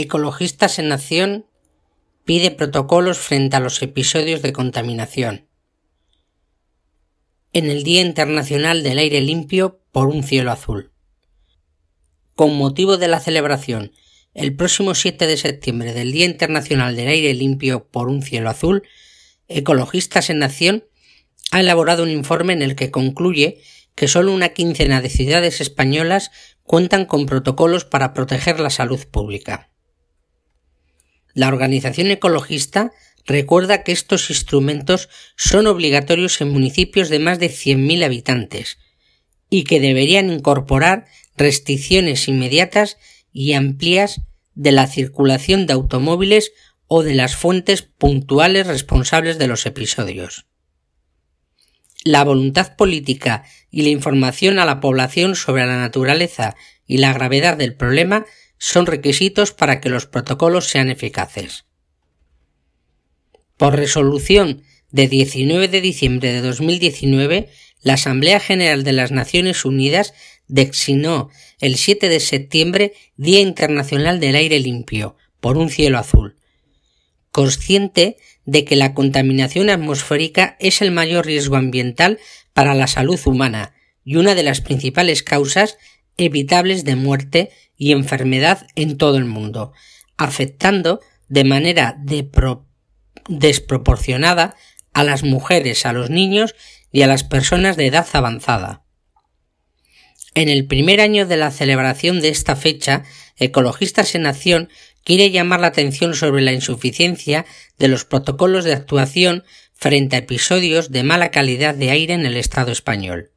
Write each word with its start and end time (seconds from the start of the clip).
Ecologistas 0.00 0.78
en 0.78 0.92
Acción 0.92 1.44
pide 2.24 2.50
protocolos 2.50 3.18
frente 3.18 3.56
a 3.56 3.60
los 3.60 3.82
episodios 3.82 4.40
de 4.40 4.54
contaminación. 4.54 5.46
En 7.52 7.68
el 7.68 7.82
Día 7.82 8.00
Internacional 8.00 8.82
del 8.82 8.96
Aire 8.96 9.20
Limpio 9.20 9.82
por 9.92 10.08
un 10.08 10.22
cielo 10.22 10.52
azul. 10.52 10.90
Con 12.34 12.56
motivo 12.56 12.96
de 12.96 13.08
la 13.08 13.20
celebración 13.20 13.92
el 14.32 14.56
próximo 14.56 14.94
7 14.94 15.26
de 15.26 15.36
septiembre 15.36 15.92
del 15.92 16.12
Día 16.12 16.24
Internacional 16.24 16.96
del 16.96 17.08
Aire 17.08 17.34
Limpio 17.34 17.86
por 17.90 18.08
un 18.08 18.22
cielo 18.22 18.48
azul, 18.48 18.84
Ecologistas 19.48 20.30
en 20.30 20.42
Acción 20.42 20.84
ha 21.50 21.60
elaborado 21.60 22.04
un 22.04 22.10
informe 22.10 22.54
en 22.54 22.62
el 22.62 22.74
que 22.74 22.90
concluye 22.90 23.60
que 23.94 24.08
solo 24.08 24.32
una 24.32 24.48
quincena 24.50 25.02
de 25.02 25.10
ciudades 25.10 25.60
españolas 25.60 26.30
cuentan 26.62 27.04
con 27.04 27.26
protocolos 27.26 27.84
para 27.84 28.14
proteger 28.14 28.60
la 28.60 28.70
salud 28.70 29.04
pública. 29.10 29.69
La 31.40 31.48
organización 31.48 32.10
ecologista 32.10 32.92
recuerda 33.24 33.82
que 33.82 33.92
estos 33.92 34.28
instrumentos 34.28 35.08
son 35.38 35.66
obligatorios 35.68 36.38
en 36.42 36.50
municipios 36.50 37.08
de 37.08 37.18
más 37.18 37.38
de 37.38 37.48
100.000 37.48 38.04
habitantes 38.04 38.76
y 39.48 39.64
que 39.64 39.80
deberían 39.80 40.30
incorporar 40.30 41.06
restricciones 41.38 42.28
inmediatas 42.28 42.98
y 43.32 43.54
amplias 43.54 44.20
de 44.54 44.72
la 44.72 44.86
circulación 44.86 45.66
de 45.66 45.72
automóviles 45.72 46.52
o 46.88 47.02
de 47.02 47.14
las 47.14 47.36
fuentes 47.36 47.80
puntuales 47.80 48.66
responsables 48.66 49.38
de 49.38 49.46
los 49.46 49.64
episodios. 49.64 50.44
La 52.04 52.22
voluntad 52.22 52.76
política 52.76 53.44
y 53.70 53.80
la 53.80 53.88
información 53.88 54.58
a 54.58 54.66
la 54.66 54.78
población 54.80 55.34
sobre 55.36 55.64
la 55.64 55.78
naturaleza 55.78 56.54
y 56.86 56.98
la 56.98 57.14
gravedad 57.14 57.56
del 57.56 57.74
problema 57.74 58.26
son 58.60 58.86
requisitos 58.86 59.52
para 59.52 59.80
que 59.80 59.88
los 59.88 60.06
protocolos 60.06 60.68
sean 60.68 60.90
eficaces. 60.90 61.64
Por 63.56 63.74
resolución 63.74 64.62
de 64.90 65.08
19 65.08 65.66
de 65.68 65.80
diciembre 65.80 66.32
de 66.32 66.42
2019, 66.42 67.48
la 67.80 67.94
Asamblea 67.94 68.38
General 68.38 68.84
de 68.84 68.92
las 68.92 69.12
Naciones 69.12 69.64
Unidas 69.64 70.12
designó 70.46 71.30
el 71.58 71.76
7 71.76 72.10
de 72.10 72.20
septiembre 72.20 72.92
Día 73.16 73.40
Internacional 73.40 74.20
del 74.20 74.36
Aire 74.36 74.60
Limpio, 74.60 75.16
por 75.40 75.56
un 75.56 75.70
cielo 75.70 75.98
azul, 75.98 76.36
consciente 77.30 78.18
de 78.44 78.66
que 78.66 78.76
la 78.76 78.92
contaminación 78.92 79.70
atmosférica 79.70 80.56
es 80.60 80.82
el 80.82 80.90
mayor 80.90 81.24
riesgo 81.24 81.56
ambiental 81.56 82.18
para 82.52 82.74
la 82.74 82.88
salud 82.88 83.18
humana 83.24 83.72
y 84.04 84.16
una 84.16 84.34
de 84.34 84.42
las 84.42 84.60
principales 84.60 85.22
causas 85.22 85.78
evitables 86.20 86.84
de 86.84 86.96
muerte 86.96 87.50
y 87.76 87.92
enfermedad 87.92 88.66
en 88.76 88.98
todo 88.98 89.16
el 89.16 89.24
mundo, 89.24 89.72
afectando 90.16 91.00
de 91.28 91.44
manera 91.44 91.96
desproporcionada 93.28 94.54
a 94.92 95.02
las 95.02 95.22
mujeres, 95.22 95.86
a 95.86 95.92
los 95.92 96.10
niños 96.10 96.54
y 96.92 97.02
a 97.02 97.06
las 97.06 97.24
personas 97.24 97.76
de 97.76 97.86
edad 97.86 98.06
avanzada. 98.12 98.84
En 100.34 100.48
el 100.48 100.66
primer 100.66 101.00
año 101.00 101.26
de 101.26 101.36
la 101.36 101.50
celebración 101.50 102.20
de 102.20 102.28
esta 102.28 102.54
fecha, 102.54 103.02
Ecologistas 103.36 104.14
en 104.14 104.26
Acción 104.26 104.68
quiere 105.02 105.30
llamar 105.30 105.60
la 105.60 105.68
atención 105.68 106.14
sobre 106.14 106.42
la 106.42 106.52
insuficiencia 106.52 107.46
de 107.78 107.88
los 107.88 108.04
protocolos 108.04 108.64
de 108.64 108.74
actuación 108.74 109.44
frente 109.72 110.16
a 110.16 110.18
episodios 110.18 110.92
de 110.92 111.02
mala 111.02 111.30
calidad 111.30 111.74
de 111.74 111.90
aire 111.90 112.12
en 112.12 112.26
el 112.26 112.36
Estado 112.36 112.70
español. 112.70 113.30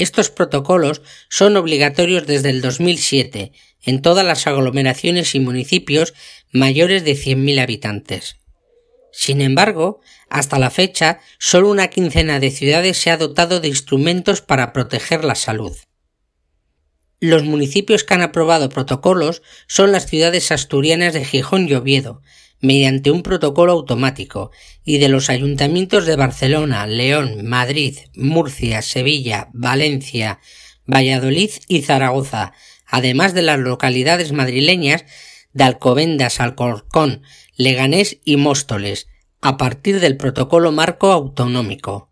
Estos 0.00 0.30
protocolos 0.30 1.02
son 1.28 1.58
obligatorios 1.58 2.26
desde 2.26 2.48
el 2.48 2.62
2007 2.62 3.52
en 3.82 4.00
todas 4.00 4.24
las 4.24 4.46
aglomeraciones 4.46 5.34
y 5.34 5.40
municipios 5.40 6.14
mayores 6.52 7.04
de 7.04 7.12
100.000 7.12 7.60
habitantes. 7.60 8.36
Sin 9.12 9.42
embargo, 9.42 10.00
hasta 10.30 10.58
la 10.58 10.70
fecha, 10.70 11.20
solo 11.38 11.68
una 11.68 11.88
quincena 11.88 12.40
de 12.40 12.50
ciudades 12.50 12.96
se 12.96 13.10
ha 13.10 13.18
dotado 13.18 13.60
de 13.60 13.68
instrumentos 13.68 14.40
para 14.40 14.72
proteger 14.72 15.22
la 15.22 15.34
salud. 15.34 15.76
Los 17.20 17.44
municipios 17.44 18.02
que 18.02 18.14
han 18.14 18.22
aprobado 18.22 18.70
protocolos 18.70 19.42
son 19.66 19.92
las 19.92 20.06
ciudades 20.06 20.50
asturianas 20.50 21.12
de 21.12 21.26
Gijón 21.26 21.68
y 21.68 21.74
Oviedo, 21.74 22.22
mediante 22.60 23.10
un 23.10 23.22
protocolo 23.22 23.72
automático, 23.72 24.50
y 24.84 24.98
de 24.98 25.08
los 25.08 25.30
ayuntamientos 25.30 26.06
de 26.06 26.16
Barcelona, 26.16 26.86
León, 26.86 27.46
Madrid, 27.46 27.98
Murcia, 28.14 28.82
Sevilla, 28.82 29.48
Valencia, 29.52 30.40
Valladolid 30.86 31.50
y 31.68 31.82
Zaragoza, 31.82 32.52
además 32.86 33.34
de 33.34 33.42
las 33.42 33.58
localidades 33.58 34.32
madrileñas 34.32 35.04
de 35.52 35.64
Alcobendas, 35.64 36.40
Alcorcón, 36.40 37.22
Leganés 37.56 38.18
y 38.24 38.36
Móstoles, 38.36 39.06
a 39.40 39.56
partir 39.56 40.00
del 40.00 40.16
protocolo 40.16 40.72
marco 40.72 41.12
autonómico. 41.12 42.10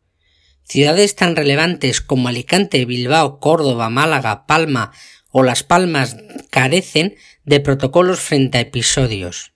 Ciudades 0.64 1.16
tan 1.16 1.36
relevantes 1.36 2.00
como 2.00 2.28
Alicante, 2.28 2.84
Bilbao, 2.84 3.40
Córdoba, 3.40 3.90
Málaga, 3.90 4.46
Palma 4.46 4.92
o 5.30 5.42
Las 5.42 5.62
Palmas 5.62 6.16
carecen 6.50 7.16
de 7.44 7.60
protocolos 7.60 8.20
frente 8.20 8.58
a 8.58 8.62
episodios. 8.62 9.52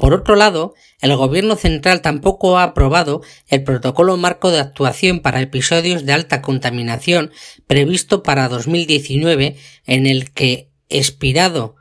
Por 0.00 0.12
otro 0.14 0.34
lado, 0.34 0.74
el 1.02 1.14
Gobierno 1.14 1.54
central 1.56 2.00
tampoco 2.00 2.56
ha 2.56 2.62
aprobado 2.62 3.20
el 3.48 3.64
protocolo 3.64 4.16
marco 4.16 4.50
de 4.50 4.58
actuación 4.58 5.20
para 5.20 5.42
episodios 5.42 6.06
de 6.06 6.14
alta 6.14 6.40
contaminación 6.40 7.30
previsto 7.66 8.22
para 8.22 8.48
2019 8.48 9.58
en 9.84 10.06
el 10.06 10.30
que, 10.30 10.70
expirado 10.88 11.76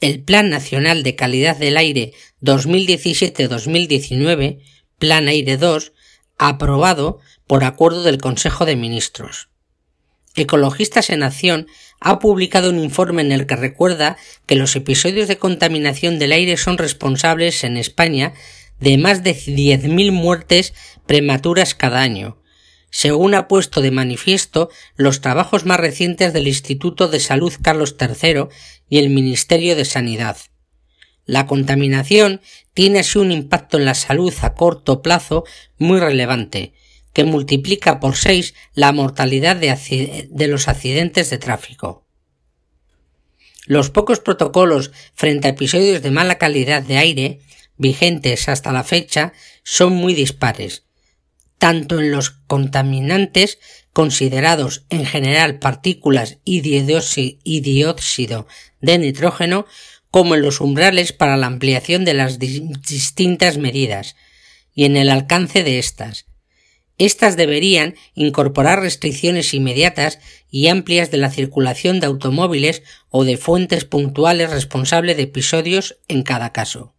el 0.00 0.24
Plan 0.24 0.50
Nacional 0.50 1.04
de 1.04 1.14
Calidad 1.14 1.56
del 1.56 1.76
Aire 1.76 2.12
2017-2019, 2.40 4.64
Plan 4.98 5.28
Aire 5.28 5.58
2, 5.58 5.92
aprobado 6.38 7.20
por 7.46 7.62
acuerdo 7.62 8.02
del 8.02 8.18
Consejo 8.18 8.66
de 8.66 8.74
Ministros. 8.74 9.51
Ecologistas 10.34 11.10
en 11.10 11.22
Acción 11.22 11.66
ha 12.00 12.18
publicado 12.18 12.70
un 12.70 12.78
informe 12.78 13.22
en 13.22 13.32
el 13.32 13.46
que 13.46 13.56
recuerda 13.56 14.16
que 14.46 14.56
los 14.56 14.74
episodios 14.76 15.28
de 15.28 15.38
contaminación 15.38 16.18
del 16.18 16.32
aire 16.32 16.56
son 16.56 16.78
responsables 16.78 17.64
en 17.64 17.76
España 17.76 18.32
de 18.80 18.98
más 18.98 19.22
de 19.22 19.36
10.000 19.36 20.10
muertes 20.10 20.74
prematuras 21.06 21.74
cada 21.74 22.00
año, 22.00 22.38
según 22.90 23.34
ha 23.34 23.46
puesto 23.46 23.80
de 23.80 23.90
manifiesto 23.90 24.70
los 24.96 25.20
trabajos 25.20 25.64
más 25.66 25.78
recientes 25.78 26.32
del 26.32 26.48
Instituto 26.48 27.08
de 27.08 27.20
Salud 27.20 27.52
Carlos 27.62 27.96
III 28.00 28.48
y 28.88 28.98
el 28.98 29.10
Ministerio 29.10 29.76
de 29.76 29.84
Sanidad. 29.84 30.36
La 31.24 31.46
contaminación 31.46 32.40
tiene 32.74 33.00
así 33.00 33.18
un 33.18 33.30
impacto 33.30 33.76
en 33.76 33.84
la 33.84 33.94
salud 33.94 34.34
a 34.42 34.54
corto 34.54 35.02
plazo 35.02 35.44
muy 35.78 36.00
relevante, 36.00 36.72
que 37.12 37.24
multiplica 37.24 38.00
por 38.00 38.16
seis 38.16 38.54
la 38.74 38.92
mortalidad 38.92 39.56
de, 39.56 40.28
de, 40.30 40.48
los 40.48 40.68
accidentes 40.68 41.30
de 41.30 41.38
tráfico. 41.38 42.06
Los 43.66 43.90
pocos 43.90 44.20
protocolos 44.20 44.90
frente 45.14 45.48
a 45.48 45.50
episodios 45.50 46.02
de 46.02 46.10
mala 46.10 46.38
calidad 46.38 46.82
de 46.82 46.98
aire 46.98 47.40
vigentes 47.76 48.48
hasta 48.48 48.72
la 48.72 48.84
fecha 48.84 49.32
son 49.62 49.92
muy 49.94 50.14
dispares, 50.14 50.84
tanto 51.58 52.00
en 52.00 52.10
los 52.10 52.30
contaminantes 52.30 53.58
considerados 53.92 54.84
en 54.88 55.04
general 55.04 55.58
partículas 55.58 56.38
y 56.44 56.60
dióxido 56.60 58.46
de 58.80 58.98
nitrógeno 58.98 59.66
como 60.10 60.34
en 60.34 60.42
los 60.42 60.60
umbrales 60.60 61.12
para 61.12 61.36
la 61.36 61.46
ampliación 61.46 62.04
de 62.04 62.14
las 62.14 62.38
distintas 62.38 63.58
medidas 63.58 64.16
y 64.74 64.84
en 64.84 64.96
el 64.96 65.08
alcance 65.08 65.62
de 65.62 65.78
estas, 65.78 66.26
estas 67.06 67.36
deberían 67.36 67.94
incorporar 68.14 68.80
restricciones 68.80 69.54
inmediatas 69.54 70.18
y 70.50 70.68
amplias 70.68 71.10
de 71.10 71.18
la 71.18 71.30
circulación 71.30 72.00
de 72.00 72.06
automóviles 72.06 72.82
o 73.08 73.24
de 73.24 73.36
fuentes 73.36 73.84
puntuales 73.84 74.50
responsables 74.50 75.16
de 75.16 75.24
episodios 75.24 75.98
en 76.08 76.22
cada 76.22 76.52
caso. 76.52 76.94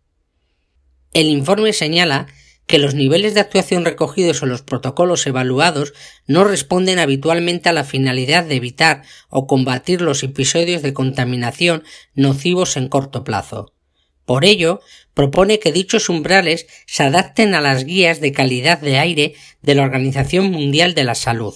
El 1.13 1.27
informe 1.27 1.73
señala 1.73 2.27
que 2.65 2.79
los 2.79 2.95
niveles 2.95 3.33
de 3.33 3.41
actuación 3.41 3.85
recogidos 3.85 4.41
o 4.41 4.45
los 4.45 4.61
protocolos 4.61 5.27
evaluados 5.27 5.93
no 6.27 6.43
responden 6.43 6.97
habitualmente 6.97 7.69
a 7.69 7.73
la 7.73 7.83
finalidad 7.83 8.45
de 8.45 8.55
evitar 8.55 9.03
o 9.29 9.47
combatir 9.47 10.01
los 10.01 10.23
episodios 10.23 10.81
de 10.81 10.93
contaminación 10.93 11.83
nocivos 12.15 12.77
en 12.77 12.87
corto 12.87 13.23
plazo. 13.23 13.72
Por 14.25 14.45
ello, 14.45 14.81
propone 15.13 15.59
que 15.59 15.71
dichos 15.71 16.09
umbrales 16.09 16.67
se 16.85 17.03
adapten 17.03 17.55
a 17.55 17.61
las 17.61 17.85
guías 17.85 18.21
de 18.21 18.31
calidad 18.31 18.79
de 18.79 18.97
aire 18.97 19.35
de 19.61 19.75
la 19.75 19.83
Organización 19.83 20.51
Mundial 20.51 20.93
de 20.93 21.03
la 21.03 21.15
Salud 21.15 21.55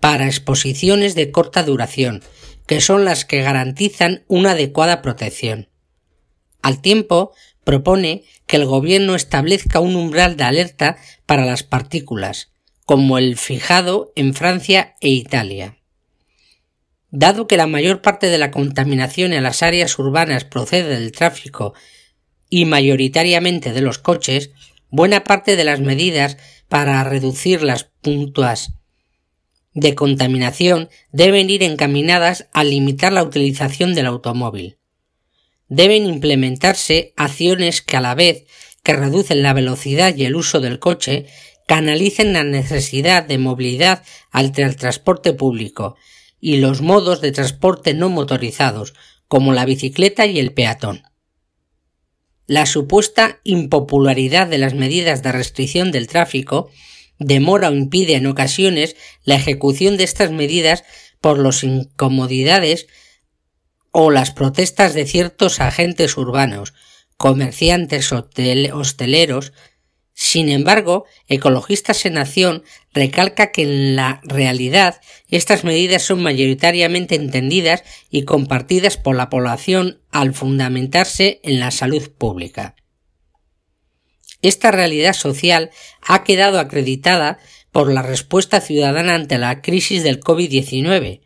para 0.00 0.26
exposiciones 0.26 1.14
de 1.14 1.30
corta 1.30 1.62
duración, 1.62 2.22
que 2.66 2.80
son 2.80 3.04
las 3.04 3.24
que 3.24 3.42
garantizan 3.42 4.24
una 4.28 4.52
adecuada 4.52 5.02
protección. 5.02 5.68
Al 6.62 6.80
tiempo, 6.80 7.32
propone 7.64 8.24
que 8.46 8.56
el 8.56 8.66
gobierno 8.66 9.14
establezca 9.14 9.80
un 9.80 9.96
umbral 9.96 10.36
de 10.36 10.44
alerta 10.44 10.96
para 11.26 11.44
las 11.44 11.62
partículas, 11.62 12.50
como 12.84 13.18
el 13.18 13.36
fijado 13.36 14.12
en 14.16 14.34
Francia 14.34 14.96
e 15.00 15.08
Italia. 15.08 15.77
Dado 17.10 17.46
que 17.46 17.56
la 17.56 17.66
mayor 17.66 18.02
parte 18.02 18.28
de 18.28 18.38
la 18.38 18.50
contaminación 18.50 19.32
en 19.32 19.42
las 19.42 19.62
áreas 19.62 19.98
urbanas 19.98 20.44
procede 20.44 20.98
del 20.98 21.12
tráfico 21.12 21.72
y 22.50 22.66
mayoritariamente 22.66 23.72
de 23.72 23.80
los 23.80 23.98
coches, 23.98 24.50
buena 24.90 25.24
parte 25.24 25.56
de 25.56 25.64
las 25.64 25.80
medidas 25.80 26.36
para 26.68 27.02
reducir 27.04 27.62
las 27.62 27.84
puntuas 27.84 28.72
de 29.72 29.94
contaminación 29.94 30.88
deben 31.12 31.50
ir 31.50 31.62
encaminadas 31.62 32.48
a 32.52 32.64
limitar 32.64 33.12
la 33.12 33.22
utilización 33.22 33.94
del 33.94 34.06
automóvil. 34.06 34.78
Deben 35.68 36.06
implementarse 36.06 37.12
acciones 37.16 37.80
que 37.80 37.96
a 37.96 38.00
la 38.00 38.14
vez 38.14 38.44
que 38.82 38.94
reducen 38.94 39.42
la 39.42 39.52
velocidad 39.52 40.16
y 40.16 40.24
el 40.24 40.36
uso 40.36 40.60
del 40.60 40.78
coche, 40.78 41.26
canalicen 41.66 42.32
la 42.32 42.44
necesidad 42.44 43.22
de 43.22 43.38
movilidad 43.38 44.02
al 44.30 44.52
transporte 44.52 45.34
público 45.34 45.96
y 46.40 46.58
los 46.58 46.80
modos 46.80 47.20
de 47.20 47.32
transporte 47.32 47.94
no 47.94 48.08
motorizados, 48.08 48.94
como 49.26 49.52
la 49.52 49.64
bicicleta 49.64 50.26
y 50.26 50.38
el 50.38 50.52
peatón. 50.52 51.02
La 52.46 52.64
supuesta 52.64 53.40
impopularidad 53.44 54.46
de 54.46 54.58
las 54.58 54.74
medidas 54.74 55.22
de 55.22 55.32
restricción 55.32 55.92
del 55.92 56.06
tráfico 56.06 56.70
demora 57.18 57.68
o 57.68 57.74
impide 57.74 58.14
en 58.14 58.26
ocasiones 58.26 58.96
la 59.24 59.34
ejecución 59.34 59.96
de 59.96 60.04
estas 60.04 60.30
medidas 60.30 60.84
por 61.20 61.38
las 61.38 61.62
incomodidades 61.62 62.86
o 63.90 64.10
las 64.10 64.30
protestas 64.30 64.94
de 64.94 65.06
ciertos 65.06 65.60
agentes 65.60 66.16
urbanos, 66.16 66.72
comerciantes 67.16 68.12
hosteleros. 68.12 69.52
Sin 70.20 70.48
embargo, 70.48 71.04
Ecologistas 71.28 72.04
en 72.04 72.18
Acción 72.18 72.64
recalca 72.92 73.52
que 73.52 73.62
en 73.62 73.94
la 73.94 74.20
realidad 74.24 75.00
estas 75.28 75.62
medidas 75.62 76.02
son 76.02 76.24
mayoritariamente 76.24 77.14
entendidas 77.14 77.84
y 78.10 78.24
compartidas 78.24 78.96
por 78.96 79.14
la 79.14 79.30
población 79.30 80.02
al 80.10 80.34
fundamentarse 80.34 81.38
en 81.44 81.60
la 81.60 81.70
salud 81.70 82.10
pública. 82.10 82.74
Esta 84.42 84.72
realidad 84.72 85.12
social 85.12 85.70
ha 86.02 86.24
quedado 86.24 86.58
acreditada 86.58 87.38
por 87.70 87.92
la 87.92 88.02
respuesta 88.02 88.60
ciudadana 88.60 89.14
ante 89.14 89.38
la 89.38 89.62
crisis 89.62 90.02
del 90.02 90.18
COVID-19, 90.18 91.20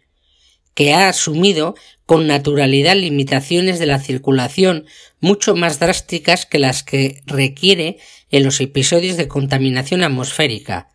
que 0.74 0.94
ha 0.94 1.08
asumido 1.08 1.74
con 2.06 2.26
naturalidad 2.26 2.96
limitaciones 2.96 3.78
de 3.78 3.86
la 3.86 3.98
circulación 3.98 4.86
mucho 5.20 5.54
más 5.54 5.78
drásticas 5.78 6.46
que 6.46 6.58
las 6.58 6.82
que 6.82 7.22
requiere 7.26 7.98
en 8.30 8.44
los 8.44 8.60
episodios 8.60 9.16
de 9.16 9.28
contaminación 9.28 10.02
atmosférica, 10.02 10.88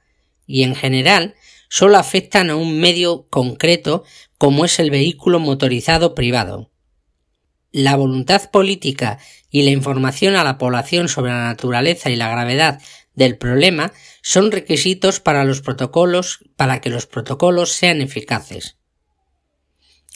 y 0.45 0.63
en 0.63 0.75
general 0.75 1.35
solo 1.69 1.97
afectan 1.97 2.49
a 2.49 2.55
un 2.55 2.79
medio 2.79 3.27
concreto 3.29 4.03
como 4.37 4.65
es 4.65 4.79
el 4.79 4.91
vehículo 4.91 5.39
motorizado 5.39 6.15
privado. 6.15 6.71
La 7.71 7.95
voluntad 7.95 8.49
política 8.49 9.19
y 9.51 9.63
la 9.63 9.71
información 9.71 10.35
a 10.35 10.43
la 10.43 10.57
población 10.57 11.09
sobre 11.09 11.31
la 11.31 11.43
naturaleza 11.43 12.09
y 12.09 12.15
la 12.15 12.29
gravedad 12.29 12.81
del 13.13 13.37
problema 13.37 13.93
son 14.21 14.51
requisitos 14.51 15.19
para 15.19 15.43
los 15.43 15.61
protocolos 15.61 16.39
para 16.55 16.81
que 16.81 16.89
los 16.89 17.07
protocolos 17.07 17.71
sean 17.71 18.01
eficaces. 18.01 18.77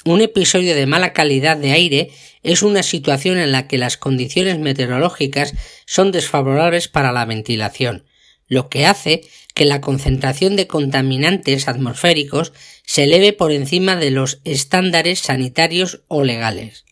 Un 0.03 0.21
episodio 0.21 0.73
de 0.75 0.87
mala 0.87 1.13
calidad 1.13 1.57
de 1.57 1.73
aire 1.73 2.11
es 2.41 2.63
una 2.63 2.81
situación 2.81 3.37
en 3.37 3.51
la 3.51 3.67
que 3.67 3.77
las 3.77 3.97
condiciones 3.97 4.57
meteorológicas 4.57 5.53
son 5.85 6.11
desfavorables 6.11 6.87
para 6.87 7.11
la 7.11 7.25
ventilación, 7.25 8.05
lo 8.47 8.67
que 8.67 8.87
hace 8.87 9.21
que 9.53 9.65
la 9.65 9.79
concentración 9.79 10.55
de 10.55 10.65
contaminantes 10.65 11.67
atmosféricos 11.67 12.51
se 12.83 13.03
eleve 13.03 13.31
por 13.31 13.51
encima 13.51 13.95
de 13.95 14.09
los 14.09 14.41
estándares 14.43 15.19
sanitarios 15.19 16.01
o 16.07 16.23
legales. 16.23 16.85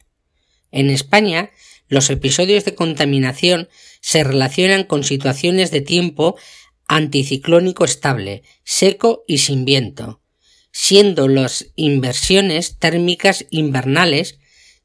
En 0.72 0.92
España, 0.92 1.50
los 1.88 2.12
episodios 2.12 2.64
de 2.64 2.76
contaminación 2.76 3.70
se 4.02 4.24
relacionan 4.24 4.84
con 4.84 5.04
situaciones 5.04 5.72
de 5.72 5.82
tiempo 5.82 6.38
anticiclónico 6.88 7.86
estable, 7.86 8.44
seco 8.64 9.24
y 9.28 9.40
sin 9.40 9.66
viento, 9.66 10.22
siendo 10.72 11.28
las 11.28 11.68
inversiones 11.76 12.78
térmicas 12.78 13.46
invernales 13.50 14.40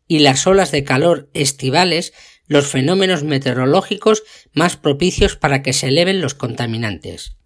y 0.06 0.20
las 0.20 0.46
olas 0.46 0.70
de 0.70 0.84
calor 0.84 1.30
estivales 1.34 2.12
los 2.46 2.66
fenómenos 2.66 3.22
meteorológicos 3.22 4.22
más 4.52 4.76
propicios 4.76 5.36
para 5.36 5.62
que 5.62 5.72
se 5.72 5.88
eleven 5.88 6.20
los 6.20 6.34
contaminantes. 6.34 7.36